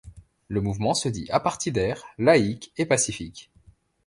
Le 0.47 0.61
mouvement 0.61 0.95
se 0.95 1.09
dit 1.09 1.29
apartidaire, 1.29 2.01
laïque 2.17 2.71
et 2.75 2.87
pacifique. 2.87 3.51